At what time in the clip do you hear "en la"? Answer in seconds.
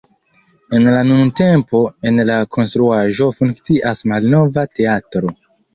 0.77-1.03, 2.11-2.39